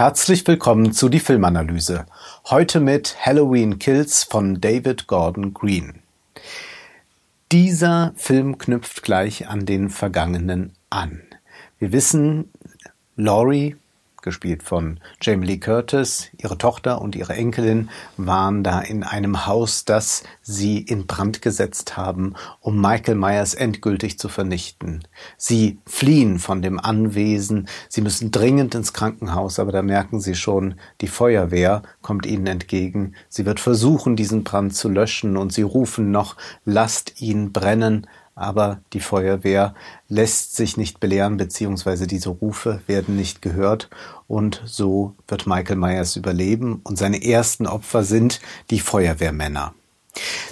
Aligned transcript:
Herzlich 0.00 0.46
willkommen 0.46 0.92
zu 0.92 1.10
die 1.10 1.20
Filmanalyse. 1.20 2.06
Heute 2.48 2.80
mit 2.80 3.18
Halloween 3.20 3.78
Kills 3.78 4.24
von 4.24 4.58
David 4.58 5.06
Gordon 5.06 5.52
Green. 5.52 6.00
Dieser 7.52 8.14
Film 8.16 8.56
knüpft 8.56 9.02
gleich 9.02 9.48
an 9.48 9.66
den 9.66 9.90
vergangenen 9.90 10.72
an. 10.88 11.20
Wir 11.78 11.92
wissen, 11.92 12.50
Laurie 13.16 13.76
gespielt 14.22 14.62
von 14.62 15.00
Jamie 15.20 15.46
Lee 15.46 15.58
Curtis. 15.58 16.28
Ihre 16.38 16.58
Tochter 16.58 17.00
und 17.00 17.16
ihre 17.16 17.34
Enkelin 17.34 17.90
waren 18.16 18.62
da 18.62 18.80
in 18.80 19.02
einem 19.02 19.46
Haus, 19.46 19.84
das 19.84 20.22
sie 20.42 20.78
in 20.78 21.06
Brand 21.06 21.42
gesetzt 21.42 21.96
haben, 21.96 22.34
um 22.60 22.80
Michael 22.80 23.14
Myers 23.14 23.54
endgültig 23.54 24.18
zu 24.18 24.28
vernichten. 24.28 25.02
Sie 25.36 25.78
fliehen 25.86 26.38
von 26.38 26.62
dem 26.62 26.78
Anwesen, 26.78 27.68
sie 27.88 28.00
müssen 28.00 28.30
dringend 28.30 28.74
ins 28.74 28.92
Krankenhaus, 28.92 29.58
aber 29.58 29.72
da 29.72 29.82
merken 29.82 30.20
sie 30.20 30.34
schon, 30.34 30.74
die 31.00 31.08
Feuerwehr 31.08 31.82
kommt 32.02 32.26
ihnen 32.26 32.46
entgegen. 32.46 33.14
Sie 33.28 33.46
wird 33.46 33.60
versuchen, 33.60 34.16
diesen 34.16 34.44
Brand 34.44 34.74
zu 34.74 34.88
löschen 34.88 35.36
und 35.36 35.52
sie 35.52 35.62
rufen 35.62 36.10
noch, 36.10 36.36
lasst 36.64 37.20
ihn 37.20 37.52
brennen, 37.52 38.06
aber 38.40 38.80
die 38.92 39.00
Feuerwehr 39.00 39.74
lässt 40.08 40.56
sich 40.56 40.76
nicht 40.76 41.00
belehren, 41.00 41.36
beziehungsweise 41.36 42.06
diese 42.06 42.30
Rufe 42.30 42.80
werden 42.86 43.16
nicht 43.16 43.42
gehört 43.42 43.88
und 44.26 44.62
so 44.64 45.14
wird 45.28 45.46
Michael 45.46 45.76
Myers 45.76 46.16
überleben 46.16 46.80
und 46.82 46.96
seine 46.96 47.24
ersten 47.24 47.66
Opfer 47.66 48.02
sind 48.02 48.40
die 48.70 48.80
Feuerwehrmänner. 48.80 49.74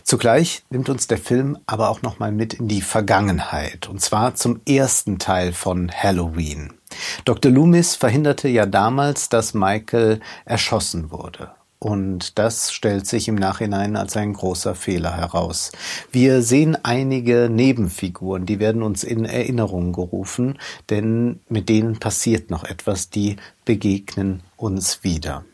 Zugleich 0.05 0.65
nimmt 0.71 0.89
uns 0.89 1.07
der 1.07 1.19
Film 1.19 1.59
aber 1.67 1.91
auch 1.91 2.03
nochmal 2.03 2.33
mit 2.33 2.55
in 2.55 2.69
die 2.69 2.83
Vergangenheit, 2.83 3.89
und 3.89 4.01
zwar 4.01 4.35
zum 4.35 4.61
ersten 4.67 5.19
Teil 5.19 5.53
von 5.53 5.91
Halloween. 5.91 6.73
Dr. 7.25 7.53
Loomis 7.53 7.95
verhinderte 7.95 8.49
ja 8.49 8.67
damals, 8.67 9.29
dass 9.29 9.55
Michael 9.55 10.21
erschossen 10.45 11.11
wurde. 11.11 11.51
Und 11.79 12.39
das 12.39 12.73
stellt 12.73 13.07
sich 13.07 13.29
im 13.29 13.37
Nachhinein 13.37 13.95
als 13.95 14.17
ein 14.17 14.33
großer 14.33 14.75
Fehler 14.75 15.17
heraus. 15.17 15.71
Wir 16.11 16.43
sehen 16.43 16.77
einige 16.83 17.49
Nebenfiguren, 17.51 18.47
die 18.47 18.59
werden 18.59 18.83
uns 18.83 19.05
in 19.05 19.25
Erinnerung 19.25 19.93
gerufen, 19.93 20.59
denn 20.91 21.39
mit 21.49 21.69
denen 21.69 22.01
passiert 22.01 22.51
noch 22.51 22.65
etwas, 22.65 23.11
die 23.11 23.37
begegnen 23.65 24.43
uns 24.57 25.05
wieder. 25.05 25.45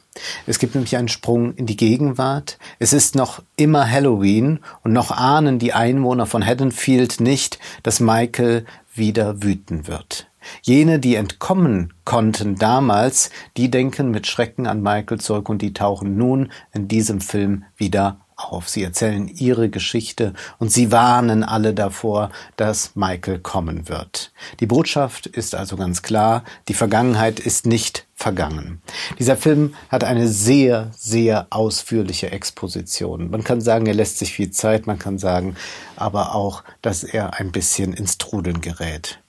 Es 0.46 0.58
gibt 0.58 0.74
nämlich 0.74 0.96
einen 0.96 1.08
Sprung 1.08 1.54
in 1.54 1.66
die 1.66 1.76
Gegenwart. 1.76 2.58
Es 2.78 2.92
ist 2.92 3.16
noch 3.16 3.42
immer 3.56 3.90
Halloween 3.90 4.60
und 4.82 4.92
noch 4.92 5.10
ahnen 5.10 5.58
die 5.58 5.72
Einwohner 5.72 6.26
von 6.26 6.44
Haddonfield 6.44 7.20
nicht, 7.20 7.58
dass 7.82 8.00
Michael 8.00 8.64
wieder 8.94 9.42
wüten 9.42 9.86
wird. 9.88 10.28
Jene, 10.62 10.98
die 10.98 11.14
entkommen 11.14 11.92
konnten 12.04 12.56
damals, 12.56 13.30
die 13.56 13.70
denken 13.70 14.10
mit 14.10 14.26
Schrecken 14.26 14.66
an 14.66 14.82
Michael 14.82 15.20
zurück 15.20 15.48
und 15.48 15.62
die 15.62 15.72
tauchen 15.72 16.16
nun 16.16 16.50
in 16.72 16.88
diesem 16.88 17.20
Film 17.20 17.64
wieder 17.76 18.18
auf. 18.36 18.68
Sie 18.68 18.82
erzählen 18.82 19.28
ihre 19.28 19.68
Geschichte 19.68 20.34
und 20.58 20.70
sie 20.72 20.90
warnen 20.92 21.44
alle 21.44 21.74
davor, 21.74 22.30
dass 22.56 22.96
Michael 22.96 23.38
kommen 23.38 23.88
wird. 23.88 24.32
Die 24.60 24.66
Botschaft 24.66 25.26
ist 25.26 25.54
also 25.54 25.76
ganz 25.76 26.02
klar, 26.02 26.44
die 26.68 26.74
Vergangenheit 26.74 27.40
ist 27.40 27.66
nicht 27.66 28.06
vergangen. 28.14 28.80
Dieser 29.18 29.36
Film 29.36 29.74
hat 29.88 30.04
eine 30.04 30.28
sehr, 30.28 30.90
sehr 30.96 31.48
ausführliche 31.50 32.30
Exposition. 32.30 33.30
Man 33.30 33.44
kann 33.44 33.60
sagen, 33.60 33.86
er 33.86 33.94
lässt 33.94 34.18
sich 34.18 34.32
viel 34.32 34.50
Zeit, 34.50 34.86
man 34.86 34.98
kann 34.98 35.18
sagen, 35.18 35.56
aber 35.96 36.34
auch, 36.34 36.62
dass 36.80 37.04
er 37.04 37.34
ein 37.34 37.52
bisschen 37.52 37.92
ins 37.92 38.18
Trudeln 38.18 38.60
gerät. 38.60 39.20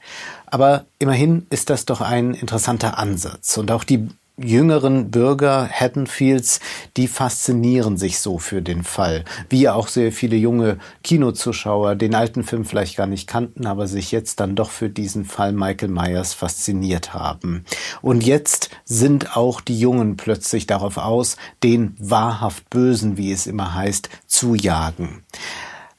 Aber 0.55 0.85
immerhin 0.99 1.47
ist 1.49 1.69
das 1.69 1.83
doch 1.83 1.99
ein 1.99 2.33
interessanter 2.33 2.97
Ansatz. 2.97 3.57
Und 3.57 3.71
auch 3.71 3.83
die 3.83 4.07
jüngeren 4.37 5.11
Bürger 5.11 5.67
Haddonfields, 5.67 6.61
die 6.95 7.09
faszinieren 7.09 7.97
sich 7.97 8.19
so 8.19 8.37
für 8.37 8.61
den 8.61 8.85
Fall. 8.85 9.25
Wie 9.49 9.67
auch 9.67 9.89
sehr 9.89 10.13
viele 10.13 10.37
junge 10.37 10.77
Kinozuschauer 11.03 11.95
den 11.95 12.15
alten 12.15 12.45
Film 12.45 12.63
vielleicht 12.63 12.95
gar 12.95 13.05
nicht 13.05 13.27
kannten, 13.27 13.67
aber 13.67 13.89
sich 13.89 14.13
jetzt 14.13 14.39
dann 14.39 14.55
doch 14.55 14.69
für 14.69 14.89
diesen 14.89 15.25
Fall 15.25 15.51
Michael 15.51 15.89
Myers 15.89 16.33
fasziniert 16.33 17.13
haben. 17.13 17.65
Und 18.01 18.23
jetzt 18.23 18.69
sind 18.85 19.35
auch 19.35 19.59
die 19.59 19.77
Jungen 19.77 20.15
plötzlich 20.15 20.67
darauf 20.67 20.95
aus, 20.95 21.35
den 21.63 21.97
wahrhaft 21.99 22.69
Bösen, 22.69 23.17
wie 23.17 23.33
es 23.33 23.45
immer 23.45 23.73
heißt, 23.73 24.07
zu 24.25 24.55
jagen 24.55 25.25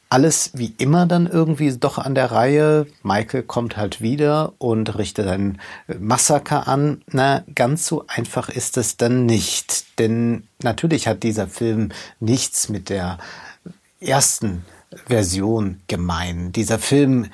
alles 0.09 0.50
wie 0.55 0.75
immer 0.78 1.06
dann 1.06 1.27
irgendwie 1.27 1.77
doch 1.77 1.99
an 1.99 2.15
der 2.15 2.31
Reihe. 2.31 2.87
Michael 3.03 3.43
kommt 3.43 3.77
halt 3.77 4.00
wieder 4.00 4.53
und 4.59 4.97
richtet 4.97 5.27
ein 5.27 5.61
Massaker 5.99 6.69
an. 6.69 7.03
Na, 7.09 7.44
ganz 7.55 7.87
so 7.87 8.05
einfach 8.06 8.49
ist 8.49 8.77
es 8.77 8.97
dann 8.97 9.27
nicht. 9.27 9.99
Denn 9.99 10.47
natürlich 10.62 11.09
hat 11.09 11.22
dieser 11.22 11.49
Film 11.49 11.91
nichts 12.21 12.69
mit 12.69 12.89
der 12.89 13.19
ersten 14.00 14.65
Version 15.06 15.80
gemein. 15.88 16.52
Dieser 16.52 16.78
Film 16.78 17.26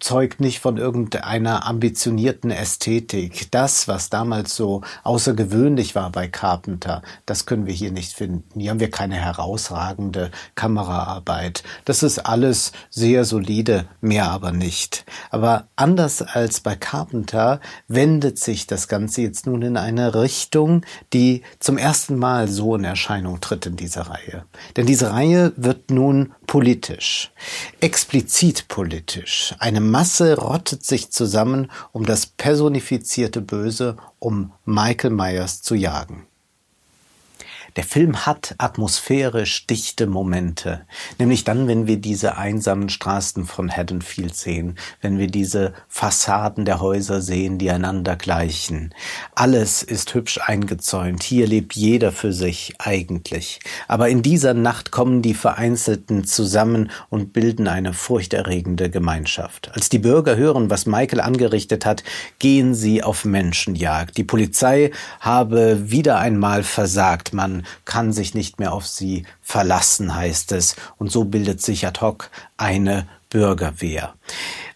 zeugt 0.00 0.40
nicht 0.40 0.60
von 0.60 0.76
irgendeiner 0.76 1.66
ambitionierten 1.66 2.50
Ästhetik. 2.50 3.50
Das, 3.50 3.88
was 3.88 4.08
damals 4.08 4.54
so 4.54 4.82
außergewöhnlich 5.02 5.94
war 5.94 6.10
bei 6.10 6.28
Carpenter, 6.28 7.02
das 7.26 7.46
können 7.46 7.66
wir 7.66 7.74
hier 7.74 7.92
nicht 7.92 8.12
finden. 8.12 8.60
Hier 8.60 8.70
haben 8.70 8.80
wir 8.80 8.90
keine 8.90 9.16
herausragende 9.16 10.30
Kameraarbeit. 10.54 11.64
Das 11.84 12.02
ist 12.02 12.20
alles 12.20 12.72
sehr 12.90 13.24
solide, 13.24 13.86
mehr 14.00 14.30
aber 14.30 14.52
nicht. 14.52 15.04
Aber 15.30 15.66
anders 15.76 16.22
als 16.22 16.60
bei 16.60 16.76
Carpenter 16.76 17.60
wendet 17.88 18.38
sich 18.38 18.66
das 18.66 18.88
Ganze 18.88 19.22
jetzt 19.22 19.46
nun 19.46 19.62
in 19.62 19.76
eine 19.76 20.14
Richtung, 20.14 20.84
die 21.12 21.42
zum 21.58 21.78
ersten 21.78 22.16
Mal 22.16 22.48
so 22.48 22.76
in 22.76 22.84
Erscheinung 22.84 23.40
tritt 23.40 23.66
in 23.66 23.76
dieser 23.76 24.02
Reihe. 24.02 24.44
Denn 24.76 24.86
diese 24.86 25.12
Reihe 25.12 25.52
wird 25.56 25.90
nun 25.90 26.32
politisch, 26.46 26.91
explizit 27.80 28.68
politisch. 28.68 29.54
Eine 29.58 29.80
Masse 29.80 30.38
rottet 30.38 30.84
sich 30.84 31.10
zusammen, 31.10 31.70
um 31.92 32.06
das 32.06 32.26
personifizierte 32.26 33.40
Böse, 33.40 33.96
um 34.18 34.52
Michael 34.64 35.10
Myers 35.10 35.62
zu 35.62 35.74
jagen. 35.74 36.26
Der 37.76 37.84
Film 37.84 38.26
hat 38.26 38.54
atmosphärisch 38.58 39.66
dichte 39.66 40.06
Momente, 40.06 40.82
nämlich 41.18 41.44
dann, 41.44 41.68
wenn 41.68 41.86
wir 41.86 41.96
diese 41.96 42.36
einsamen 42.36 42.90
Straßen 42.90 43.46
von 43.46 43.70
Haddonfield 43.70 44.36
sehen, 44.36 44.76
wenn 45.00 45.18
wir 45.18 45.28
diese 45.28 45.72
Fassaden 45.88 46.66
der 46.66 46.80
Häuser 46.80 47.22
sehen, 47.22 47.56
die 47.56 47.70
einander 47.70 48.16
gleichen. 48.16 48.94
Alles 49.34 49.82
ist 49.82 50.12
hübsch 50.12 50.38
eingezäunt, 50.44 51.22
hier 51.22 51.46
lebt 51.46 51.74
jeder 51.74 52.12
für 52.12 52.34
sich 52.34 52.74
eigentlich. 52.78 53.60
Aber 53.88 54.10
in 54.10 54.22
dieser 54.22 54.52
Nacht 54.52 54.90
kommen 54.90 55.22
die 55.22 55.34
Vereinzelten 55.34 56.24
zusammen 56.24 56.90
und 57.08 57.32
bilden 57.32 57.68
eine 57.68 57.94
furchterregende 57.94 58.90
Gemeinschaft. 58.90 59.70
Als 59.72 59.88
die 59.88 59.98
Bürger 59.98 60.36
hören, 60.36 60.68
was 60.68 60.84
Michael 60.84 61.22
angerichtet 61.22 61.86
hat, 61.86 62.04
gehen 62.38 62.74
sie 62.74 63.02
auf 63.02 63.24
Menschenjagd. 63.24 64.18
Die 64.18 64.24
Polizei 64.24 64.90
habe 65.20 65.90
wieder 65.90 66.18
einmal 66.18 66.64
versagt, 66.64 67.32
man 67.32 67.61
kann 67.84 68.12
sich 68.12 68.34
nicht 68.34 68.58
mehr 68.58 68.72
auf 68.72 68.86
sie 68.86 69.24
verlassen, 69.40 70.14
heißt 70.14 70.52
es. 70.52 70.76
Und 70.98 71.10
so 71.10 71.24
bildet 71.24 71.60
sich 71.60 71.86
ad 71.86 72.00
hoc 72.00 72.30
eine 72.56 73.06
Bürgerwehr. 73.30 74.14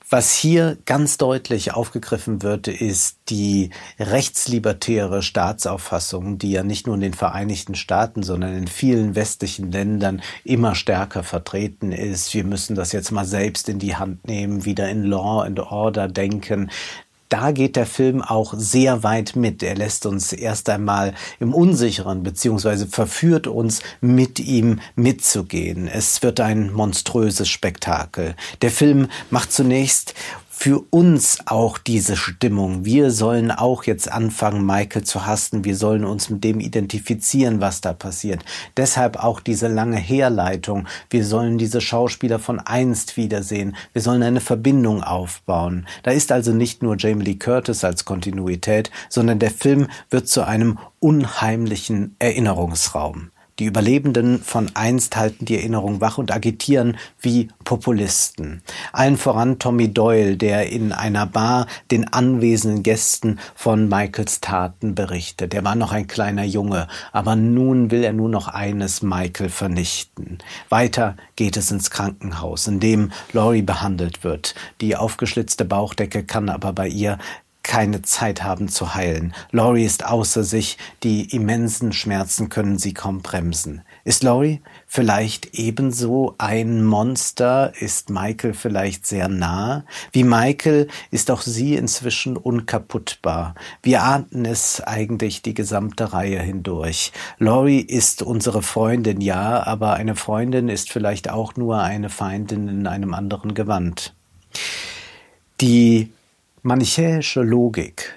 Was 0.08 0.36
hier 0.36 0.78
ganz 0.84 1.18
deutlich 1.18 1.74
aufgegriffen 1.74 2.42
wird, 2.42 2.68
ist 2.68 3.18
die 3.28 3.70
rechtslibertäre 3.98 5.20
Staatsauffassung, 5.20 6.38
die 6.38 6.52
ja 6.52 6.62
nicht 6.62 6.86
nur 6.86 6.94
in 6.94 7.00
den 7.00 7.14
Vereinigten 7.14 7.74
Staaten, 7.74 8.22
sondern 8.22 8.56
in 8.56 8.68
vielen 8.68 9.16
westlichen 9.16 9.72
Ländern 9.72 10.22
immer 10.44 10.76
stärker 10.76 11.24
vertreten 11.24 11.90
ist. 11.90 12.32
Wir 12.34 12.44
müssen 12.44 12.76
das 12.76 12.92
jetzt 12.92 13.10
mal 13.10 13.24
selbst 13.24 13.68
in 13.68 13.80
die 13.80 13.96
Hand 13.96 14.28
nehmen, 14.28 14.64
wieder 14.64 14.88
in 14.88 15.02
Law 15.02 15.42
and 15.42 15.58
Order 15.58 16.06
denken 16.06 16.70
da 17.28 17.50
geht 17.50 17.76
der 17.76 17.86
Film 17.86 18.22
auch 18.22 18.54
sehr 18.56 19.02
weit 19.02 19.36
mit. 19.36 19.62
Er 19.62 19.74
lässt 19.74 20.06
uns 20.06 20.32
erst 20.32 20.68
einmal 20.68 21.14
im 21.40 21.54
Unsicheren 21.54 22.22
beziehungsweise 22.22 22.86
verführt 22.86 23.46
uns, 23.46 23.80
mit 24.00 24.38
ihm 24.40 24.80
mitzugehen. 24.94 25.88
Es 25.88 26.22
wird 26.22 26.40
ein 26.40 26.72
monströses 26.72 27.48
Spektakel. 27.48 28.36
Der 28.62 28.70
Film 28.70 29.08
macht 29.30 29.52
zunächst 29.52 30.14
für 30.58 30.82
uns 30.88 31.40
auch 31.44 31.76
diese 31.76 32.16
Stimmung. 32.16 32.86
Wir 32.86 33.10
sollen 33.10 33.50
auch 33.50 33.84
jetzt 33.84 34.10
anfangen, 34.10 34.64
Michael 34.64 35.04
zu 35.04 35.26
hassen. 35.26 35.66
Wir 35.66 35.76
sollen 35.76 36.02
uns 36.02 36.30
mit 36.30 36.42
dem 36.44 36.60
identifizieren, 36.60 37.60
was 37.60 37.82
da 37.82 37.92
passiert. 37.92 38.42
Deshalb 38.74 39.22
auch 39.22 39.40
diese 39.40 39.68
lange 39.68 39.98
Herleitung. 39.98 40.88
Wir 41.10 41.26
sollen 41.26 41.58
diese 41.58 41.82
Schauspieler 41.82 42.38
von 42.38 42.58
einst 42.58 43.18
wiedersehen. 43.18 43.76
Wir 43.92 44.00
sollen 44.00 44.22
eine 44.22 44.40
Verbindung 44.40 45.02
aufbauen. 45.02 45.86
Da 46.04 46.10
ist 46.12 46.32
also 46.32 46.52
nicht 46.54 46.82
nur 46.82 46.96
Jamie 46.96 47.24
Lee 47.24 47.34
Curtis 47.34 47.84
als 47.84 48.06
Kontinuität, 48.06 48.90
sondern 49.10 49.38
der 49.38 49.50
Film 49.50 49.88
wird 50.08 50.26
zu 50.26 50.42
einem 50.42 50.78
unheimlichen 51.00 52.16
Erinnerungsraum. 52.18 53.30
Die 53.58 53.64
Überlebenden 53.64 54.42
von 54.42 54.70
einst 54.74 55.16
halten 55.16 55.46
die 55.46 55.56
Erinnerung 55.56 56.02
wach 56.02 56.18
und 56.18 56.30
agitieren 56.30 56.98
wie 57.22 57.48
Populisten. 57.64 58.60
Allen 58.92 59.16
voran 59.16 59.58
Tommy 59.58 59.94
Doyle, 59.94 60.36
der 60.36 60.70
in 60.70 60.92
einer 60.92 61.24
Bar 61.24 61.66
den 61.90 62.06
anwesenden 62.12 62.82
Gästen 62.82 63.38
von 63.54 63.88
Michaels 63.88 64.42
Taten 64.42 64.94
berichtet. 64.94 65.54
Er 65.54 65.64
war 65.64 65.74
noch 65.74 65.92
ein 65.92 66.06
kleiner 66.06 66.44
Junge, 66.44 66.86
aber 67.12 67.34
nun 67.34 67.90
will 67.90 68.04
er 68.04 68.12
nur 68.12 68.28
noch 68.28 68.48
eines 68.48 69.00
Michael 69.00 69.48
vernichten. 69.48 70.36
Weiter 70.68 71.16
geht 71.36 71.56
es 71.56 71.70
ins 71.70 71.90
Krankenhaus, 71.90 72.66
in 72.66 72.78
dem 72.78 73.10
Laurie 73.32 73.62
behandelt 73.62 74.22
wird. 74.22 74.54
Die 74.82 74.96
aufgeschlitzte 74.96 75.64
Bauchdecke 75.64 76.24
kann 76.24 76.50
aber 76.50 76.74
bei 76.74 76.88
ihr 76.88 77.16
keine 77.66 78.02
Zeit 78.02 78.42
haben 78.44 78.68
zu 78.68 78.94
heilen. 78.94 79.34
Laurie 79.50 79.84
ist 79.84 80.06
außer 80.06 80.44
sich, 80.44 80.78
die 81.02 81.34
immensen 81.34 81.92
Schmerzen 81.92 82.48
können 82.48 82.78
sie 82.78 82.94
kaum 82.94 83.22
bremsen. 83.22 83.82
Ist 84.04 84.22
Laurie 84.22 84.62
vielleicht 84.86 85.58
ebenso 85.58 86.36
ein 86.38 86.84
Monster? 86.84 87.72
Ist 87.78 88.08
Michael 88.08 88.54
vielleicht 88.54 89.06
sehr 89.06 89.28
nah? 89.28 89.84
Wie 90.12 90.22
Michael 90.22 90.86
ist 91.10 91.30
auch 91.30 91.42
sie 91.42 91.74
inzwischen 91.74 92.36
unkaputtbar. 92.36 93.56
Wir 93.82 94.04
ahnten 94.04 94.44
es 94.44 94.80
eigentlich 94.80 95.42
die 95.42 95.54
gesamte 95.54 96.12
Reihe 96.12 96.40
hindurch. 96.40 97.12
Laurie 97.38 97.80
ist 97.80 98.22
unsere 98.22 98.62
Freundin, 98.62 99.20
ja, 99.20 99.66
aber 99.66 99.94
eine 99.94 100.14
Freundin 100.14 100.68
ist 100.68 100.92
vielleicht 100.92 101.30
auch 101.30 101.56
nur 101.56 101.82
eine 101.82 102.10
Feindin 102.10 102.68
in 102.68 102.86
einem 102.86 103.12
anderen 103.12 103.54
Gewand. 103.54 104.14
Die 105.60 106.12
manichäische 106.66 107.42
Logik, 107.42 108.12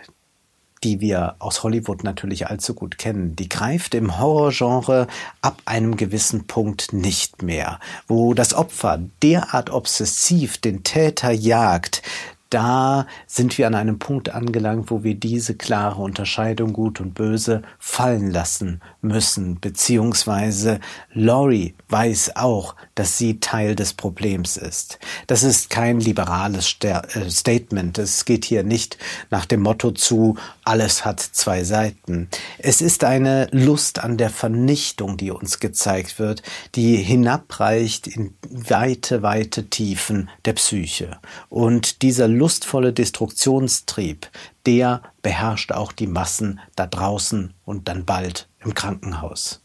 die 0.84 1.00
wir 1.00 1.36
aus 1.38 1.62
Hollywood 1.64 2.04
natürlich 2.04 2.48
allzu 2.48 2.74
gut 2.74 2.98
kennen, 2.98 3.36
die 3.36 3.48
greift 3.48 3.94
im 3.94 4.20
Horrorgenre 4.20 5.08
ab 5.42 5.62
einem 5.66 5.96
gewissen 5.98 6.48
Punkt 6.48 6.92
nicht 6.92 7.44
mehr, 7.44 7.80
wo 8.08 8.34
das 8.34 8.56
Opfer 8.56 9.00
derart 9.22 9.70
obsessiv 9.70 10.58
den 10.58 10.84
Täter 10.84 11.32
jagt, 11.32 12.02
da 12.50 13.06
sind 13.28 13.58
wir 13.58 13.68
an 13.68 13.76
einem 13.76 14.00
Punkt 14.00 14.30
angelangt, 14.30 14.90
wo 14.90 15.04
wir 15.04 15.16
diese 15.16 15.56
klare 15.56 16.02
Unterscheidung 16.02 16.74
gut 16.74 17.00
und 17.00 17.14
böse 17.14 17.62
fallen 17.78 18.32
lassen 18.32 18.82
müssen, 19.02 19.60
beziehungsweise 19.60 20.80
Laurie 21.14 21.76
weiß 21.90 22.36
auch, 22.36 22.76
dass 22.96 23.18
sie 23.18 23.40
Teil 23.40 23.76
des 23.76 23.94
Problems 23.94 24.58
ist. 24.58 25.00
Das 25.28 25.44
ist 25.44 25.70
kein 25.70 26.00
liberales 26.00 26.76
äh, 26.84 27.30
Statement. 27.30 27.98
Es 27.98 28.26
geht 28.26 28.46
hier 28.46 28.64
nicht 28.64 28.98
nach 29.30 29.46
dem 29.46 29.62
Motto 29.62 29.92
zu, 29.92 30.36
alles 30.64 31.06
hat 31.06 31.20
zwei 31.20 31.64
Seiten. 31.64 32.30
Es 32.58 32.82
ist 32.82 33.04
eine 33.04 33.48
Lust 33.52 34.00
an 34.00 34.18
der 34.18 34.30
Vernichtung, 34.30 35.18
die 35.18 35.32
uns 35.32 35.60
gezeigt 35.60 36.20
wird, 36.20 36.42
die 36.76 36.96
hinabreicht 36.98 38.08
in 38.08 38.34
weite, 38.50 39.22
weite 39.22 39.70
Tiefen 39.70 40.30
der 40.46 40.54
Psyche. 40.54 41.18
Und 41.50 42.02
dieser 42.02 42.28
lustvolle 42.40 42.94
Destruktionstrieb, 42.94 44.28
der 44.66 45.04
beherrscht 45.22 45.72
auch 45.72 45.92
die 45.92 46.08
Massen 46.08 46.60
da 46.76 46.88
draußen 46.88 47.54
und 47.66 47.88
dann 47.88 48.06
bald 48.06 48.50
im 48.60 48.74
Krankenhaus. 48.74 49.62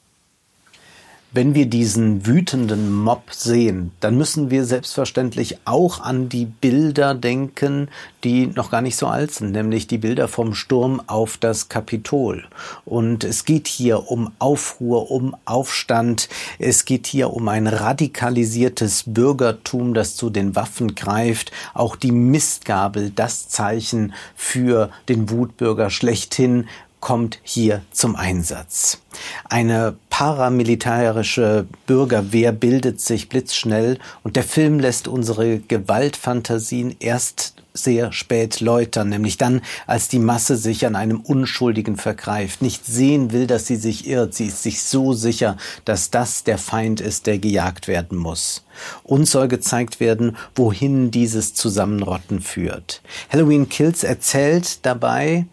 Wenn 1.36 1.56
wir 1.56 1.66
diesen 1.66 2.26
wütenden 2.28 2.92
Mob 2.92 3.32
sehen, 3.32 3.90
dann 3.98 4.16
müssen 4.16 4.52
wir 4.52 4.64
selbstverständlich 4.64 5.58
auch 5.64 5.98
an 5.98 6.28
die 6.28 6.46
Bilder 6.46 7.12
denken, 7.12 7.88
die 8.22 8.46
noch 8.46 8.70
gar 8.70 8.82
nicht 8.82 8.94
so 8.94 9.08
alt 9.08 9.32
sind, 9.32 9.50
nämlich 9.50 9.88
die 9.88 9.98
Bilder 9.98 10.28
vom 10.28 10.54
Sturm 10.54 11.02
auf 11.08 11.36
das 11.36 11.68
Kapitol. 11.68 12.44
Und 12.84 13.24
es 13.24 13.44
geht 13.44 13.66
hier 13.66 14.12
um 14.12 14.30
Aufruhr, 14.38 15.10
um 15.10 15.34
Aufstand. 15.44 16.28
Es 16.60 16.84
geht 16.84 17.08
hier 17.08 17.32
um 17.32 17.48
ein 17.48 17.66
radikalisiertes 17.66 19.02
Bürgertum, 19.08 19.92
das 19.92 20.14
zu 20.14 20.30
den 20.30 20.54
Waffen 20.54 20.94
greift. 20.94 21.50
Auch 21.74 21.96
die 21.96 22.12
Mistgabel, 22.12 23.10
das 23.10 23.48
Zeichen 23.48 24.14
für 24.36 24.88
den 25.08 25.28
Wutbürger 25.30 25.90
schlechthin, 25.90 26.68
kommt 27.04 27.38
hier 27.42 27.82
zum 27.92 28.16
Einsatz. 28.16 29.02
Eine 29.50 29.94
paramilitärische 30.08 31.66
Bürgerwehr 31.86 32.50
bildet 32.50 32.98
sich 32.98 33.28
blitzschnell 33.28 33.98
und 34.22 34.36
der 34.36 34.42
Film 34.42 34.80
lässt 34.80 35.06
unsere 35.06 35.58
Gewaltfantasien 35.58 36.96
erst 37.00 37.56
sehr 37.74 38.10
spät 38.12 38.60
läutern, 38.60 39.10
nämlich 39.10 39.36
dann, 39.36 39.60
als 39.86 40.08
die 40.08 40.18
Masse 40.18 40.56
sich 40.56 40.86
an 40.86 40.96
einem 40.96 41.20
Unschuldigen 41.20 41.96
vergreift, 41.96 42.62
nicht 42.62 42.86
sehen 42.86 43.32
will, 43.32 43.46
dass 43.46 43.66
sie 43.66 43.76
sich 43.76 44.06
irrt, 44.06 44.32
sie 44.32 44.46
ist 44.46 44.62
sich 44.62 44.80
so 44.80 45.12
sicher, 45.12 45.58
dass 45.84 46.10
das 46.10 46.44
der 46.44 46.56
Feind 46.56 47.02
ist, 47.02 47.26
der 47.26 47.38
gejagt 47.38 47.86
werden 47.86 48.16
muss. 48.16 48.64
Uns 49.02 49.32
soll 49.32 49.48
gezeigt 49.48 50.00
werden, 50.00 50.38
wohin 50.54 51.10
dieses 51.10 51.52
Zusammenrotten 51.52 52.40
führt. 52.40 53.02
Halloween 53.28 53.68
Kills 53.68 54.04
erzählt 54.04 54.86
dabei, 54.86 55.44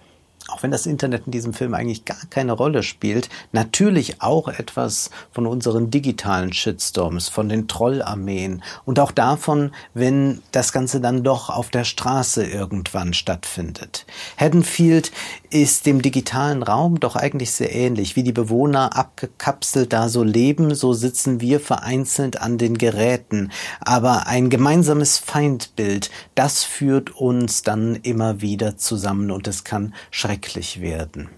auch 0.51 0.63
wenn 0.63 0.71
das 0.71 0.86
Internet 0.86 1.24
in 1.25 1.31
diesem 1.31 1.53
Film 1.53 1.74
eigentlich 1.74 2.06
gar 2.06 2.21
keine 2.30 2.53
Rolle 2.53 2.83
spielt, 2.83 3.30
natürlich 3.51 4.21
auch 4.21 4.48
etwas 4.48 5.09
von 5.31 5.48
unseren 5.48 5.89
digitalen 5.89 6.53
Shitstorms, 6.53 7.30
von 7.30 7.50
den 7.50 7.68
Trollarmeen 7.68 8.63
und 8.86 9.00
auch 9.00 9.12
davon, 9.12 9.71
wenn 9.94 10.42
das 10.51 10.74
Ganze 10.74 11.01
dann 11.01 11.24
doch 11.24 11.50
auf 11.50 11.69
der 11.69 11.83
Straße 11.83 12.45
irgendwann 12.45 13.13
stattfindet. 13.13 14.06
Haddonfield 14.38 15.12
ist 15.50 15.86
dem 15.86 16.01
digitalen 16.01 16.63
Raum 16.63 17.00
doch 17.00 17.15
eigentlich 17.15 17.51
sehr 17.51 17.74
ähnlich. 17.74 18.15
Wie 18.15 18.24
die 18.24 18.31
Bewohner 18.31 18.95
abgekapselt 18.95 19.94
da 19.94 20.09
so 20.09 20.24
leben, 20.24 20.75
so 20.75 20.94
sitzen 20.94 21.42
wir 21.42 21.59
vereinzelt 21.59 22.42
an 22.42 22.57
den 22.57 22.77
Geräten. 22.77 23.51
Aber 23.80 24.27
ein 24.27 24.50
gemeinsames 24.50 25.18
Feindbild, 25.18 26.09
das 26.36 26.63
führt 26.63 27.15
uns 27.15 27.63
dann 27.63 27.95
immer 27.95 28.42
wieder 28.42 28.77
zusammen 28.77 29.31
und 29.31 29.47
es 29.47 29.63
kann 29.63 29.94
schrecklich 30.09 30.40
schrecklich 30.41 30.81
werden. 30.81 31.29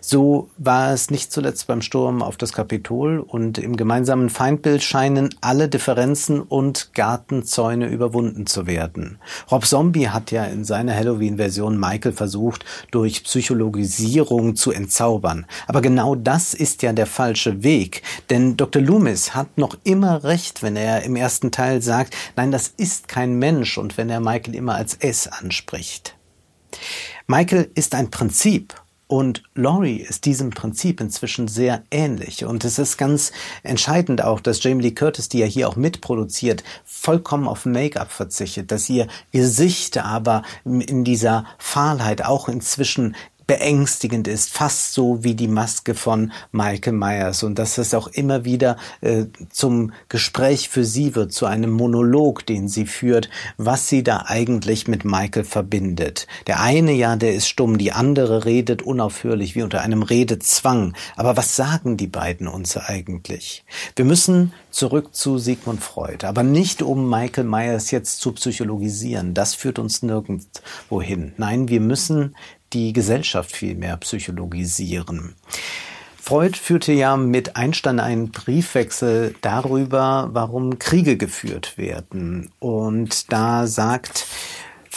So 0.00 0.48
war 0.56 0.92
es 0.92 1.10
nicht 1.10 1.30
zuletzt 1.30 1.68
beim 1.68 1.80
Sturm 1.80 2.22
auf 2.22 2.36
das 2.36 2.52
Kapitol 2.52 3.20
und 3.20 3.58
im 3.58 3.76
gemeinsamen 3.76 4.28
Feindbild 4.28 4.82
scheinen 4.82 5.32
alle 5.42 5.68
Differenzen 5.68 6.40
und 6.40 6.92
Gartenzäune 6.94 7.86
überwunden 7.86 8.46
zu 8.46 8.66
werden. 8.66 9.18
Rob 9.50 9.64
Zombie 9.66 10.08
hat 10.08 10.32
ja 10.32 10.44
in 10.44 10.64
seiner 10.64 10.96
Halloween-Version 10.96 11.78
Michael 11.78 12.12
versucht, 12.12 12.64
durch 12.90 13.22
Psychologisierung 13.22 14.56
zu 14.56 14.72
entzaubern. 14.72 15.46
Aber 15.68 15.82
genau 15.82 16.16
das 16.16 16.54
ist 16.54 16.82
ja 16.82 16.92
der 16.92 17.06
falsche 17.06 17.62
Weg, 17.62 18.02
denn 18.28 18.56
Dr. 18.56 18.82
Loomis 18.82 19.34
hat 19.34 19.56
noch 19.56 19.76
immer 19.84 20.24
recht, 20.24 20.64
wenn 20.64 20.74
er 20.74 21.02
im 21.02 21.14
ersten 21.14 21.52
Teil 21.52 21.80
sagt, 21.80 22.16
nein, 22.34 22.50
das 22.50 22.68
ist 22.76 23.06
kein 23.06 23.38
Mensch 23.38 23.78
und 23.78 23.98
wenn 23.98 24.10
er 24.10 24.20
Michael 24.20 24.56
immer 24.56 24.74
als 24.74 24.96
es 24.98 25.28
anspricht. 25.28 26.16
Michael 27.26 27.70
ist 27.74 27.94
ein 27.94 28.10
Prinzip 28.10 28.74
und 29.10 29.42
Laurie 29.56 29.96
ist 29.96 30.24
diesem 30.24 30.50
Prinzip 30.50 31.00
inzwischen 31.00 31.48
sehr 31.48 31.82
ähnlich. 31.90 32.44
Und 32.44 32.64
es 32.64 32.78
ist 32.78 32.96
ganz 32.96 33.32
entscheidend 33.64 34.22
auch, 34.22 34.38
dass 34.38 34.62
Jamie 34.62 34.82
Lee 34.84 34.90
Curtis, 34.92 35.28
die 35.28 35.40
ja 35.40 35.46
hier 35.46 35.68
auch 35.68 35.74
mitproduziert, 35.74 36.62
vollkommen 36.84 37.48
auf 37.48 37.66
Make-up 37.66 38.12
verzichtet, 38.12 38.70
dass 38.70 38.88
ihr 38.88 39.08
Gesicht 39.32 39.98
aber 39.98 40.44
in 40.64 41.02
dieser 41.02 41.44
Fahlheit 41.58 42.24
auch 42.24 42.48
inzwischen 42.48 43.16
beängstigend 43.50 44.28
ist, 44.28 44.52
fast 44.52 44.92
so 44.92 45.24
wie 45.24 45.34
die 45.34 45.48
Maske 45.48 45.96
von 45.96 46.30
Michael 46.52 46.92
Myers 46.92 47.42
und 47.42 47.58
dass 47.58 47.78
es 47.78 47.94
auch 47.94 48.06
immer 48.06 48.44
wieder 48.44 48.76
äh, 49.00 49.24
zum 49.50 49.90
Gespräch 50.08 50.68
für 50.68 50.84
sie 50.84 51.16
wird, 51.16 51.32
zu 51.32 51.46
einem 51.46 51.72
Monolog, 51.72 52.46
den 52.46 52.68
sie 52.68 52.86
führt, 52.86 53.28
was 53.56 53.88
sie 53.88 54.04
da 54.04 54.26
eigentlich 54.28 54.86
mit 54.86 55.04
Michael 55.04 55.42
verbindet. 55.42 56.28
Der 56.46 56.60
eine 56.60 56.92
ja, 56.92 57.16
der 57.16 57.34
ist 57.34 57.48
stumm, 57.48 57.76
die 57.76 57.90
andere 57.90 58.44
redet 58.44 58.82
unaufhörlich, 58.82 59.56
wie 59.56 59.62
unter 59.62 59.80
einem 59.80 60.04
Redezwang. 60.04 60.94
Aber 61.16 61.36
was 61.36 61.56
sagen 61.56 61.96
die 61.96 62.06
beiden 62.06 62.46
uns 62.46 62.76
eigentlich? 62.76 63.64
Wir 63.96 64.04
müssen 64.04 64.52
zurück 64.70 65.12
zu 65.12 65.38
Sigmund 65.38 65.82
Freud, 65.82 66.24
aber 66.24 66.44
nicht 66.44 66.82
um 66.82 67.10
Michael 67.10 67.48
Myers 67.48 67.90
jetzt 67.90 68.20
zu 68.20 68.30
psychologisieren. 68.30 69.34
Das 69.34 69.56
führt 69.56 69.80
uns 69.80 70.04
nirgendwo 70.04 71.02
hin. 71.02 71.32
Nein, 71.36 71.68
wir 71.68 71.80
müssen 71.80 72.36
die 72.72 72.92
Gesellschaft 72.92 73.52
viel 73.52 73.74
mehr 73.74 73.96
psychologisieren. 73.98 75.34
Freud 76.20 76.56
führte 76.56 76.92
ja 76.92 77.16
mit 77.16 77.56
Einstein 77.56 77.98
einen 77.98 78.30
Briefwechsel 78.30 79.34
darüber, 79.40 80.28
warum 80.32 80.78
Kriege 80.78 81.16
geführt 81.16 81.78
werden. 81.78 82.52
Und 82.58 83.32
da 83.32 83.66
sagt 83.66 84.26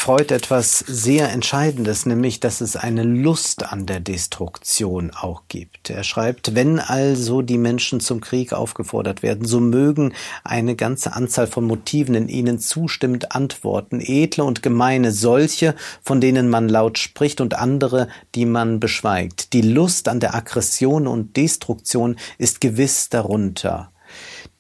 Freud 0.04 0.34
etwas 0.34 0.80
sehr 0.80 1.32
Entscheidendes, 1.32 2.06
nämlich, 2.06 2.42
dass 2.42 2.60
es 2.60 2.76
eine 2.76 3.04
Lust 3.04 3.64
an 3.64 3.86
der 3.86 4.02
Destruktion 4.02 5.12
auch 5.12 5.44
gibt. 5.48 5.90
Er 5.90 6.04
schreibt, 6.04 6.56
wenn 6.56 6.82
also 6.82 7.42
die 7.42 7.58
Menschen 7.58 8.02
zum 8.02 8.20
Krieg 8.20 8.52
aufgefordert 8.52 9.24
werden, 9.24 9.46
so 9.46 9.62
mögen 9.62 10.14
eine 10.44 10.76
ganze 10.76 11.14
Anzahl 11.14 11.48
von 11.48 11.64
Motiven 11.64 12.16
in 12.16 12.28
ihnen 12.28 12.60
zustimmend 12.60 13.34
antworten, 13.34 14.02
edle 14.02 14.44
und 14.44 14.62
gemeine, 14.62 15.14
solche, 15.14 15.74
von 16.04 16.20
denen 16.20 16.50
man 16.50 16.68
laut 16.68 16.98
spricht 16.98 17.40
und 17.40 17.54
andere, 17.54 18.10
die 18.36 18.46
man 18.46 18.82
beschweigt. 18.82 19.54
Die 19.54 19.62
Lust 19.62 20.10
an 20.10 20.20
der 20.20 20.36
Aggression 20.36 21.08
und 21.08 21.38
Destruktion 21.38 22.18
ist 22.38 22.60
gewiss 22.60 23.08
darunter. 23.08 23.93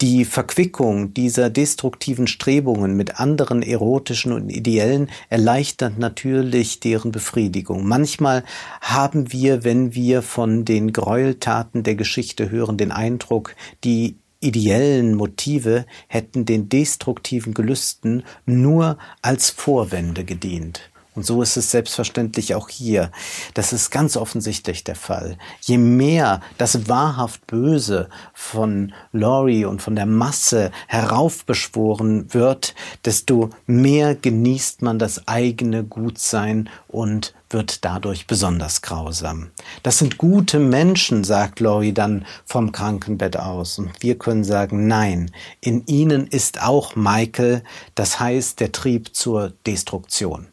Die 0.01 0.25
Verquickung 0.25 1.13
dieser 1.13 1.50
destruktiven 1.50 2.27
Strebungen 2.27 2.97
mit 2.97 3.19
anderen 3.19 3.62
erotischen 3.62 4.33
und 4.33 4.50
ideellen 4.50 5.09
erleichtert 5.29 5.97
natürlich 5.97 6.79
deren 6.79 7.12
Befriedigung. 7.12 7.88
Manchmal 7.88 8.43
haben 8.81 9.31
wir, 9.31 9.63
wenn 9.63 9.95
wir 9.95 10.21
von 10.21 10.65
den 10.65 10.91
Gräueltaten 10.91 11.83
der 11.83 11.95
Geschichte 11.95 12.50
hören, 12.50 12.77
den 12.77 12.91
Eindruck, 12.91 13.55
die 13.83 14.17
ideellen 14.41 15.15
Motive 15.15 15.85
hätten 16.07 16.45
den 16.45 16.67
destruktiven 16.67 17.53
Gelüsten 17.53 18.23
nur 18.45 18.97
als 19.21 19.51
Vorwände 19.51 20.25
gedient. 20.25 20.91
Und 21.15 21.25
so 21.25 21.41
ist 21.41 21.58
es 21.58 21.72
selbstverständlich 21.72 22.55
auch 22.55 22.70
hier. 22.70 23.12
Das 23.53 23.74
ist 23.74 23.91
ganz 23.91 24.17
offensichtlich 24.17 24.84
der 24.84 24.96
Fall. 24.96 25.38
Je 25.62 25.77
mehr 25.77 26.41
das 26.58 26.88
wahrhaft 26.88 27.46
Böse 27.48 28.10
von 28.34 28.93
Laurie 29.12 29.65
und 29.65 29.82
von 29.82 29.96
der 29.96 30.05
Masse 30.05 30.72
heraufbeschworen 30.88 32.34
wird, 32.34 32.74
desto 33.05 33.51
mehr 33.67 34.15
genießt 34.15 34.82
man 34.82 34.98
das 35.00 35.27
eigene 35.27 35.84
Gutsein 35.84 36.70
und 36.88 37.34
wird 37.50 37.86
dadurch 37.86 38.27
besonders 38.27 38.82
grausam. 38.82 39.51
Das 39.84 40.00
sind 40.00 40.17
gute 40.17 40.60
Menschen, 40.60 41.24
sagt 41.24 41.60
Laurie 41.60 41.93
dann 41.93 42.25
vom 42.46 42.72
Krankenbett 42.72 43.38
aus. 43.38 43.77
Und 43.77 43.91
wir 44.01 44.17
können 44.17 44.43
sagen, 44.43 44.88
nein, 44.88 45.32
in 45.62 45.86
ihnen 45.86 46.27
ist 46.27 46.62
auch 46.62 46.96
Michael, 46.96 47.63
das 47.96 48.20
heißt 48.20 48.60
der 48.60 48.72
Trieb 48.72 49.15
zur 49.15 49.53
Destruktion. 49.65 50.48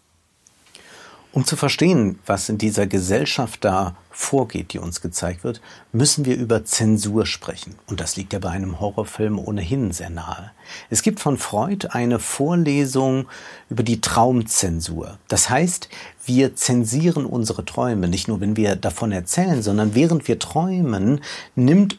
Um 1.33 1.45
zu 1.45 1.55
verstehen, 1.55 2.19
was 2.27 2.49
in 2.49 2.59
dieser 2.59 2.89
Gesellschaft 2.89 3.65
da 3.65 3.95
vorgeht, 4.11 4.73
die 4.73 4.81
uns 4.81 5.01
gezeigt 5.01 5.45
wird, 5.45 5.61
müssen 5.93 6.25
wir 6.25 6.37
über 6.37 6.65
Zensur 6.65 7.25
sprechen. 7.25 7.77
Und 7.87 8.01
das 8.01 8.17
liegt 8.17 8.33
ja 8.33 8.41
bei 8.41 8.51
einem 8.51 8.81
Horrorfilm 8.81 9.39
ohnehin 9.39 9.93
sehr 9.93 10.11
nahe. 10.11 10.51
Es 10.91 11.03
gibt 11.03 11.21
von 11.21 11.39
Freud 11.39 11.87
eine 11.91 12.19
Vorlesung 12.19 13.29
über 13.69 13.85
die 13.85 14.01
Traumzensur. 14.01 15.19
Das 15.29 15.49
heißt, 15.49 15.89
wir 16.27 16.57
zensieren 16.57 17.27
unsere 17.27 17.65
Träume, 17.65 18.09
nicht 18.09 18.27
nur 18.27 18.41
wenn 18.41 18.57
wir 18.57 18.75
davon 18.75 19.13
erzählen, 19.13 19.63
sondern 19.63 19.95
während 19.95 20.27
wir 20.27 20.41
träumen, 20.41 21.21
nimmt 21.55 21.99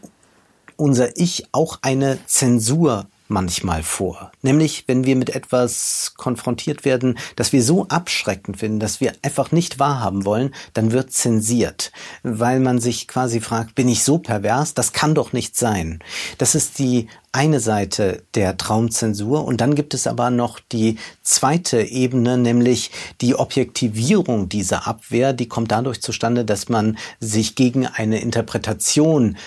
unser 0.76 1.16
Ich 1.16 1.48
auch 1.54 1.80
eine 1.82 2.20
Zensur 2.26 3.06
manchmal 3.32 3.82
vor. 3.82 4.32
Nämlich, 4.44 4.84
wenn 4.88 5.06
wir 5.06 5.16
mit 5.16 5.32
etwas 5.32 6.14
konfrontiert 6.16 6.86
werden, 6.86 7.18
das 7.36 7.54
wir 7.54 7.64
so 7.64 7.88
abschreckend 7.88 8.58
finden, 8.58 8.80
dass 8.80 9.02
wir 9.02 9.14
einfach 9.24 9.52
nicht 9.52 9.80
wahrhaben 9.80 10.26
wollen, 10.26 10.54
dann 10.74 10.92
wird 10.92 11.12
zensiert, 11.12 11.92
weil 12.22 12.60
man 12.60 12.80
sich 12.80 13.08
quasi 13.08 13.42
fragt, 13.42 13.74
bin 13.74 13.88
ich 13.88 14.04
so 14.04 14.20
pervers? 14.20 14.74
Das 14.74 14.94
kann 14.94 15.16
doch 15.16 15.34
nicht 15.34 15.58
sein. 15.58 16.00
Das 16.38 16.54
ist 16.54 16.78
die 16.78 17.08
eine 17.34 17.62
Seite 17.62 18.24
der 18.36 18.58
Traumzensur 18.58 19.46
und 19.46 19.62
dann 19.62 19.74
gibt 19.76 19.94
es 19.94 20.06
aber 20.06 20.30
noch 20.30 20.60
die 20.60 20.98
zweite 21.24 21.82
Ebene, 21.82 22.38
nämlich 22.38 22.92
die 23.22 23.36
Objektivierung 23.36 24.50
dieser 24.50 24.86
Abwehr, 24.86 25.32
die 25.32 25.48
kommt 25.48 25.72
dadurch 25.72 26.02
zustande, 26.02 26.44
dass 26.44 26.68
man 26.68 26.98
sich 27.22 27.56
gegen 27.56 27.88
eine 27.88 28.20
Interpretation 28.20 29.38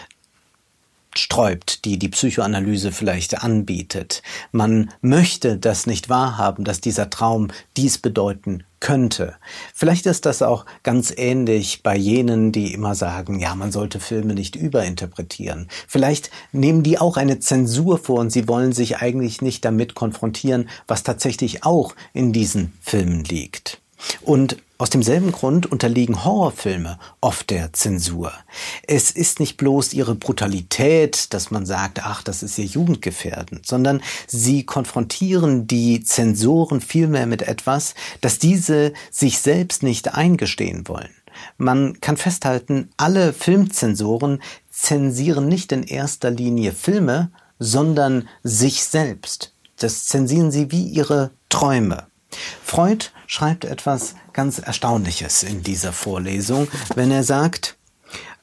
sträubt, 1.19 1.85
die 1.85 1.99
die 1.99 2.09
Psychoanalyse 2.09 2.93
vielleicht 2.93 3.43
anbietet. 3.43 4.23
Man 4.53 4.91
möchte 5.01 5.57
das 5.59 5.87
nicht 5.87 6.09
wahrhaben, 6.09 6.65
dass 6.65 6.81
dieser 6.81 7.11
Traum 7.11 7.49
dies 7.77 7.99
bedeuten 7.99 8.65
könnte. 8.81 9.37
Vielleicht 9.73 10.05
ist 10.05 10.27
das 10.27 10.43
auch 10.43 10.67
ganz 10.83 11.13
ähnlich 11.17 11.83
bei 11.83 11.97
jenen, 11.97 12.53
die 12.53 12.75
immer 12.75 12.95
sagen, 12.95 13.41
ja, 13.41 13.55
man 13.55 13.73
sollte 13.73 13.99
Filme 13.99 14.35
nicht 14.35 14.57
überinterpretieren. 14.57 15.69
Vielleicht 15.89 16.31
nehmen 16.53 16.83
die 16.83 16.99
auch 16.99 17.17
eine 17.17 17.41
Zensur 17.41 17.97
vor 17.97 18.21
und 18.21 18.31
sie 18.31 18.47
wollen 18.47 18.73
sich 18.73 18.99
eigentlich 18.99 19.41
nicht 19.41 19.65
damit 19.65 19.95
konfrontieren, 19.95 20.69
was 20.87 21.03
tatsächlich 21.03 21.65
auch 21.65 21.95
in 22.13 22.35
diesen 22.35 22.75
Filmen 22.83 23.25
liegt. 23.25 23.81
Und 24.23 24.57
aus 24.77 24.91
demselben 24.91 25.31
Grund 25.31 25.71
unterliegen 25.71 26.25
Horrorfilme 26.25 26.99
oft 27.21 27.51
der 27.51 27.73
Zensur. 27.73 28.33
Es 28.83 29.11
ist 29.13 29.39
nicht 29.39 29.57
bloß 29.57 29.95
ihre 29.95 30.17
Brutalität, 30.17 31.33
dass 31.33 31.51
man 31.51 31.65
sagt, 31.65 32.05
ach, 32.05 32.23
das 32.23 32.43
ist 32.43 32.59
ja 32.59 32.65
jugendgefährdend, 32.65 33.67
sondern 33.67 34.03
sie 34.27 34.67
konfrontieren 34.67 35.69
die 35.69 36.03
Zensoren 36.03 36.81
vielmehr 36.81 37.27
mit 37.27 37.43
etwas, 37.43 37.95
das 38.21 38.39
diese 38.39 38.93
sich 39.11 39.39
selbst 39.39 39.83
nicht 39.85 40.15
eingestehen 40.15 40.89
wollen. 40.89 41.15
Man 41.57 42.01
kann 42.01 42.17
festhalten, 42.17 42.91
alle 42.97 43.33
Filmzensoren 43.33 44.43
zensieren 44.71 45.47
nicht 45.49 45.73
in 45.73 45.85
erster 45.85 46.31
Linie 46.31 46.73
Filme, 46.73 47.31
sondern 47.59 48.29
sich 48.43 48.85
selbst. 48.85 49.53
Das 49.79 50.07
zensieren 50.07 50.51
sie 50.51 50.71
wie 50.71 50.89
ihre 50.89 51.31
Träume. 51.49 52.07
Freud 52.63 53.07
schreibt 53.27 53.65
etwas 53.65 54.15
ganz 54.33 54.59
Erstaunliches 54.59 55.43
in 55.43 55.63
dieser 55.63 55.93
Vorlesung, 55.93 56.69
wenn 56.95 57.11
er 57.11 57.25
sagt, 57.25 57.77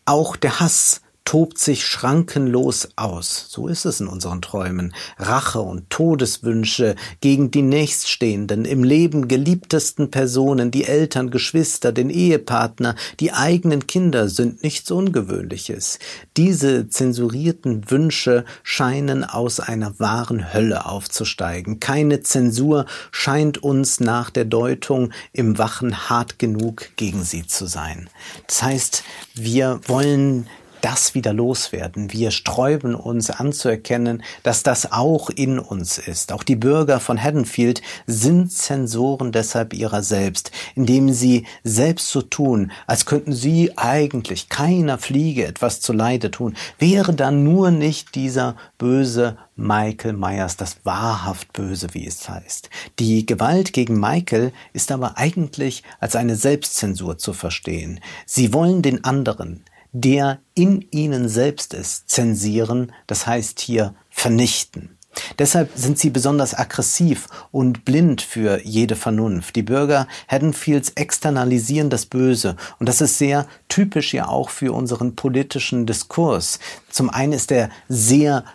auch 0.05 0.35
der 0.35 0.59
Hass 0.59 1.01
tobt 1.25 1.59
sich 1.59 1.85
schrankenlos 1.85 2.89
aus. 2.95 3.45
So 3.49 3.67
ist 3.67 3.85
es 3.85 4.01
in 4.01 4.07
unseren 4.07 4.41
Träumen. 4.41 4.93
Rache 5.17 5.61
und 5.61 5.89
Todeswünsche 5.89 6.95
gegen 7.21 7.51
die 7.51 7.61
nächststehenden, 7.61 8.65
im 8.65 8.83
Leben 8.83 9.27
geliebtesten 9.27 10.11
Personen, 10.11 10.71
die 10.71 10.85
Eltern, 10.85 11.29
Geschwister, 11.31 11.91
den 11.91 12.09
Ehepartner, 12.09 12.95
die 13.19 13.33
eigenen 13.33 13.87
Kinder 13.87 14.29
sind 14.29 14.63
nichts 14.63 14.89
Ungewöhnliches. 14.91 15.99
Diese 16.37 16.89
zensurierten 16.89 17.89
Wünsche 17.89 18.43
scheinen 18.63 19.23
aus 19.23 19.59
einer 19.59 19.99
wahren 19.99 20.53
Hölle 20.53 20.85
aufzusteigen. 20.85 21.79
Keine 21.79 22.21
Zensur 22.21 22.85
scheint 23.11 23.61
uns 23.61 23.99
nach 23.99 24.31
der 24.31 24.45
Deutung 24.45 25.11
im 25.33 25.57
Wachen 25.57 26.09
hart 26.09 26.39
genug 26.39 26.89
gegen 26.95 27.23
sie 27.23 27.45
zu 27.45 27.67
sein. 27.67 28.09
Das 28.47 28.63
heißt, 28.63 29.03
wir 29.35 29.79
wollen 29.87 30.47
das 30.81 31.15
wieder 31.15 31.33
loswerden. 31.33 32.11
Wir 32.11 32.31
sträuben 32.31 32.95
uns 32.95 33.29
anzuerkennen, 33.29 34.23
dass 34.43 34.63
das 34.63 34.91
auch 34.91 35.29
in 35.29 35.59
uns 35.59 35.97
ist. 35.97 36.31
Auch 36.31 36.43
die 36.43 36.55
Bürger 36.55 36.99
von 36.99 37.21
Haddonfield 37.21 37.81
sind 38.07 38.51
Zensoren 38.51 39.31
deshalb 39.31 39.73
ihrer 39.73 40.03
selbst, 40.03 40.51
indem 40.75 41.11
sie 41.11 41.45
selbst 41.63 42.09
so 42.09 42.21
tun, 42.21 42.71
als 42.87 43.05
könnten 43.05 43.33
sie 43.33 43.77
eigentlich 43.77 44.49
keiner 44.49 44.97
Fliege 44.97 45.45
etwas 45.45 45.81
zuleide 45.81 46.31
tun, 46.31 46.55
wäre 46.79 47.13
dann 47.13 47.43
nur 47.43 47.71
nicht 47.71 48.15
dieser 48.15 48.55
böse 48.77 49.37
Michael 49.55 50.13
Myers, 50.13 50.57
das 50.57 50.77
wahrhaft 50.83 51.53
Böse, 51.53 51.93
wie 51.93 52.07
es 52.07 52.27
heißt. 52.27 52.69
Die 52.99 53.25
Gewalt 53.25 53.73
gegen 53.73 53.99
Michael 53.99 54.53
ist 54.73 54.91
aber 54.91 55.17
eigentlich 55.17 55.83
als 55.99 56.15
eine 56.15 56.35
Selbstzensur 56.35 57.17
zu 57.17 57.33
verstehen. 57.33 57.99
Sie 58.25 58.53
wollen 58.53 58.81
den 58.81 59.03
anderen, 59.03 59.63
der 59.91 60.39
in 60.55 60.85
ihnen 60.91 61.27
selbst 61.27 61.73
ist, 61.73 62.09
zensieren, 62.09 62.91
das 63.07 63.27
heißt 63.27 63.59
hier 63.59 63.93
vernichten. 64.09 64.97
Deshalb 65.39 65.71
sind 65.75 65.99
sie 65.99 66.09
besonders 66.09 66.57
aggressiv 66.57 67.27
und 67.51 67.83
blind 67.83 68.21
für 68.21 68.65
jede 68.65 68.95
Vernunft. 68.95 69.55
Die 69.55 69.63
Bürger 69.63 70.07
Haddonfields 70.27 70.91
externalisieren 70.95 71.89
das 71.89 72.05
Böse 72.05 72.55
und 72.79 72.87
das 72.87 73.01
ist 73.01 73.17
sehr 73.17 73.45
typisch 73.67 74.13
ja 74.13 74.27
auch 74.27 74.49
für 74.49 74.71
unseren 74.71 75.15
politischen 75.15 75.85
Diskurs. 75.85 76.59
Zum 76.89 77.09
einen 77.09 77.33
ist 77.33 77.51
er 77.51 77.69
sehr 77.89 78.45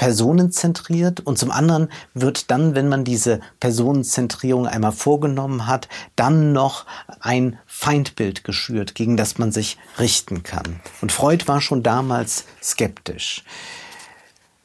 personenzentriert 0.00 1.20
und 1.20 1.36
zum 1.36 1.50
anderen 1.50 1.90
wird 2.14 2.50
dann, 2.50 2.74
wenn 2.74 2.88
man 2.88 3.04
diese 3.04 3.40
Personenzentrierung 3.60 4.66
einmal 4.66 4.92
vorgenommen 4.92 5.66
hat, 5.66 5.90
dann 6.16 6.54
noch 6.54 6.86
ein 7.20 7.58
Feindbild 7.66 8.42
geschürt, 8.42 8.94
gegen 8.94 9.18
das 9.18 9.36
man 9.36 9.52
sich 9.52 9.76
richten 9.98 10.42
kann. 10.42 10.80
Und 11.02 11.12
Freud 11.12 11.46
war 11.48 11.60
schon 11.60 11.82
damals 11.82 12.46
skeptisch. 12.62 13.44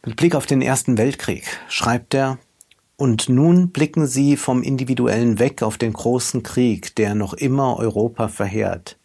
Mit 0.06 0.16
Blick 0.16 0.36
auf 0.36 0.46
den 0.46 0.62
Ersten 0.62 0.98
Weltkrieg 0.98 1.44
schreibt 1.68 2.14
er, 2.14 2.38
und 2.96 3.28
nun 3.28 3.72
blicken 3.72 4.08
sie 4.08 4.38
vom 4.38 4.64
Individuellen 4.64 5.38
weg 5.38 5.64
auf 5.64 5.78
den 5.78 5.92
großen 5.92 6.44
Krieg, 6.44 6.96
der 6.96 7.14
noch 7.14 7.34
immer 7.34 7.76
Europa 7.76 8.30
verheert. 8.30 8.98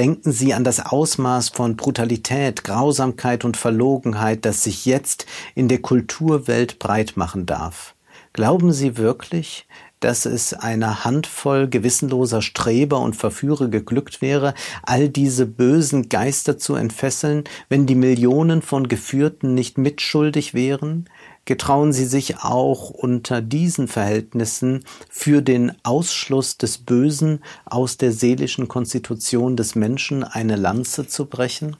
Denken 0.00 0.32
Sie 0.32 0.54
an 0.54 0.64
das 0.64 0.80
Ausmaß 0.80 1.50
von 1.50 1.76
Brutalität, 1.76 2.64
Grausamkeit 2.64 3.44
und 3.44 3.58
Verlogenheit, 3.58 4.46
das 4.46 4.64
sich 4.64 4.86
jetzt 4.86 5.26
in 5.54 5.68
der 5.68 5.82
Kulturwelt 5.82 6.78
breit 6.78 7.18
machen 7.18 7.44
darf. 7.44 7.94
Glauben 8.32 8.72
Sie 8.72 8.96
wirklich, 8.96 9.66
dass 10.00 10.24
es 10.24 10.54
einer 10.54 11.04
Handvoll 11.04 11.68
gewissenloser 11.68 12.40
Streber 12.40 12.98
und 13.00 13.14
Verführer 13.14 13.68
geglückt 13.68 14.22
wäre, 14.22 14.54
all 14.82 15.10
diese 15.10 15.44
bösen 15.44 16.08
Geister 16.08 16.56
zu 16.56 16.76
entfesseln, 16.76 17.44
wenn 17.68 17.84
die 17.84 17.94
Millionen 17.94 18.62
von 18.62 18.88
Geführten 18.88 19.52
nicht 19.52 19.76
mitschuldig 19.76 20.54
wären? 20.54 21.10
Getrauen 21.50 21.92
sie 21.92 22.06
sich 22.06 22.44
auch 22.44 22.90
unter 22.90 23.42
diesen 23.42 23.88
Verhältnissen 23.88 24.84
für 25.08 25.42
den 25.42 25.72
Ausschluss 25.82 26.58
des 26.58 26.78
Bösen 26.78 27.42
aus 27.64 27.96
der 27.96 28.12
seelischen 28.12 28.68
Konstitution 28.68 29.56
des 29.56 29.74
Menschen 29.74 30.22
eine 30.22 30.54
Lanze 30.54 31.08
zu 31.08 31.26
brechen? 31.26 31.76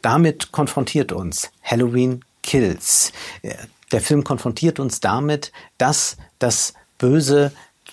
Damit 0.00 0.50
konfrontiert 0.50 1.12
uns 1.12 1.50
Halloween 1.62 2.24
Kills. 2.42 3.12
Der 3.92 4.00
Film 4.00 4.24
konfrontiert 4.24 4.80
uns 4.80 5.00
damit, 5.00 5.52
dass 5.76 6.16
das 6.38 6.72
Böse 6.96 7.52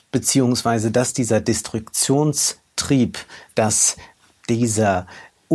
beziehungsweise 0.10 0.90
dass 0.90 1.12
dieser 1.12 1.42
Destruktionstrieb, 1.42 3.18
dass 3.56 3.98
dieser 4.48 5.06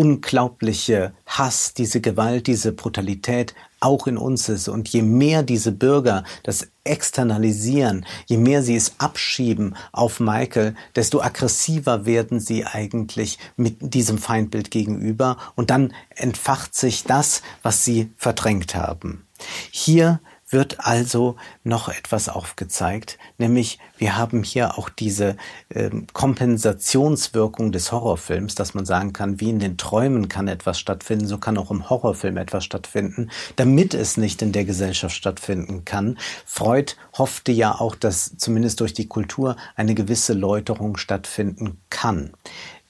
unglaubliche 0.01 1.13
Hass, 1.27 1.75
diese 1.75 2.01
Gewalt, 2.01 2.47
diese 2.47 2.73
Brutalität 2.73 3.55
auch 3.81 4.07
in 4.07 4.17
uns 4.17 4.49
ist. 4.49 4.67
Und 4.67 4.89
je 4.89 5.03
mehr 5.03 5.43
diese 5.43 5.73
Bürger 5.73 6.25
das 6.43 6.69
externalisieren, 6.85 8.07
je 8.25 8.39
mehr 8.39 8.63
sie 8.63 8.77
es 8.77 8.95
abschieben 8.97 9.77
auf 9.93 10.19
Michael, 10.19 10.75
desto 10.97 11.21
aggressiver 11.21 12.07
werden 12.07 12.41
sie 12.41 12.65
eigentlich 12.65 13.39
mit 13.57 13.93
diesem 13.93 14.17
Feindbild 14.17 14.71
gegenüber. 14.71 15.37
Und 15.55 15.69
dann 15.69 15.93
entfacht 16.17 16.75
sich 16.75 17.05
das, 17.05 17.43
was 17.63 17.85
sie 17.85 18.11
verdrängt 18.17 18.75
haben. 18.75 19.27
Hier 19.71 20.21
wird 20.51 20.87
also 20.87 21.37
noch 21.65 21.89
etwas 21.89 22.29
aufgezeigt, 22.29 23.19
nämlich 23.39 23.79
wir 23.97 24.17
haben 24.17 24.43
hier 24.43 24.79
auch 24.79 24.89
diese 24.89 25.37
äh, 25.69 25.91
Kompensationswirkung 26.13 27.73
des 27.73 27.93
Horrorfilms, 27.93 28.55
dass 28.55 28.75
man 28.75 28.85
sagen 28.85 29.13
kann, 29.13 29.41
wie 29.41 29.51
in 29.51 29.61
den 29.61 29.77
Träumen 29.77 30.29
kann 30.29 30.49
etwas 30.49 30.79
stattfinden, 30.79 31.27
so 31.27 31.39
kann 31.39 31.57
auch 31.57 31.71
im 31.71 31.89
Horrorfilm 31.89 32.37
etwas 32.37 32.65
stattfinden, 32.65 33.31
damit 33.57 33.95
es 33.95 34.17
nicht 34.17 34.43
in 34.43 34.53
der 34.53 34.65
Gesellschaft 34.65 35.15
stattfinden 35.15 35.85
kann. 35.85 36.19
Freud 36.45 36.95
hoffte 37.17 37.53
ja 37.53 37.79
auch, 37.81 37.95
dass 37.95 38.37
zumindest 38.37 38.81
durch 38.81 38.93
die 38.93 39.09
Kultur 39.09 39.57
eine 39.77 39.95
gewisse 39.95 40.33
Läuterung 40.33 40.97
stattfinden 40.97 41.81
kann. 41.91 42.33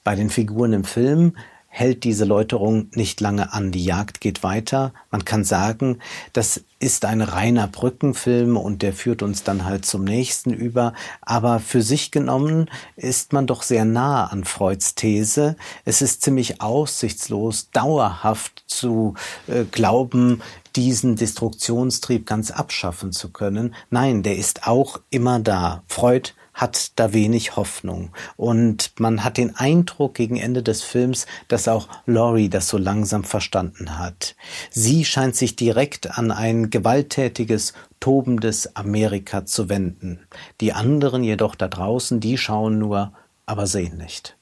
Bei 0.02 0.14
den 0.14 0.30
Figuren 0.30 0.72
im 0.72 0.84
Film 0.84 1.34
hält 1.72 2.02
diese 2.02 2.24
Läuterung 2.24 2.88
nicht 2.96 3.20
lange 3.20 3.52
an. 3.52 3.70
Die 3.70 3.84
Jagd 3.84 4.20
geht 4.20 4.42
weiter. 4.42 4.92
Man 5.12 5.24
kann 5.24 5.44
sagen, 5.44 6.00
das 6.32 6.62
ist 6.80 7.04
ein 7.04 7.20
reiner 7.20 7.68
Brückenfilm 7.68 8.56
und 8.56 8.82
der 8.82 8.92
führt 8.92 9.22
uns 9.22 9.44
dann 9.44 9.64
halt 9.64 9.86
zum 9.86 10.02
nächsten 10.02 10.52
über. 10.52 10.94
Aber 11.22 11.60
für 11.60 11.80
sich 11.80 12.10
genommen 12.10 12.68
ist 12.96 13.32
man 13.32 13.46
doch 13.46 13.62
sehr 13.62 13.84
nah 13.84 14.26
an 14.26 14.42
Freuds 14.44 14.96
These. 14.96 15.56
Es 15.84 16.02
ist 16.02 16.22
ziemlich 16.22 16.60
aussichtslos, 16.60 17.70
dauerhaft 17.70 18.64
zu 18.66 19.14
äh, 19.46 19.62
glauben, 19.70 20.42
diesen 20.74 21.14
Destruktionstrieb 21.14 22.26
ganz 22.26 22.50
abschaffen 22.50 23.12
zu 23.12 23.30
können. 23.30 23.76
Nein, 23.90 24.24
der 24.24 24.36
ist 24.36 24.66
auch 24.66 25.00
immer 25.10 25.38
da. 25.38 25.84
Freud 25.86 26.32
hat 26.60 26.98
da 26.98 27.12
wenig 27.12 27.56
Hoffnung. 27.56 28.10
Und 28.36 28.92
man 29.00 29.24
hat 29.24 29.38
den 29.38 29.56
Eindruck 29.56 30.14
gegen 30.14 30.36
Ende 30.36 30.62
des 30.62 30.82
Films, 30.82 31.26
dass 31.48 31.68
auch 31.68 31.88
Laurie 32.06 32.48
das 32.48 32.68
so 32.68 32.76
langsam 32.76 33.24
verstanden 33.24 33.98
hat. 33.98 34.36
Sie 34.70 35.04
scheint 35.04 35.36
sich 35.36 35.56
direkt 35.56 36.18
an 36.18 36.30
ein 36.30 36.70
gewalttätiges, 36.70 37.72
tobendes 37.98 38.76
Amerika 38.76 39.46
zu 39.46 39.68
wenden. 39.68 40.20
Die 40.60 40.72
anderen 40.72 41.22
jedoch 41.22 41.54
da 41.54 41.68
draußen, 41.68 42.20
die 42.20 42.36
schauen 42.38 42.78
nur, 42.78 43.12
aber 43.46 43.66
sehen 43.66 43.96
nicht. 43.96 44.36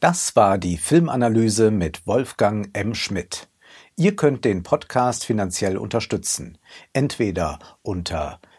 Das 0.00 0.36
war 0.36 0.58
die 0.58 0.76
Filmanalyse 0.76 1.70
mit 1.70 2.06
Wolfgang 2.06 2.68
M. 2.74 2.94
Schmidt. 2.94 3.48
Ihr 3.96 4.16
könnt 4.16 4.44
den 4.44 4.62
Podcast 4.62 5.24
finanziell 5.24 5.78
unterstützen. 5.78 6.58
Entweder 6.92 7.58
unter 7.82 8.40